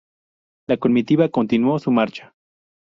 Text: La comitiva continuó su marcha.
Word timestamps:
La 0.67 0.77
comitiva 0.77 1.29
continuó 1.29 1.77
su 1.77 1.91
marcha. 1.91 2.33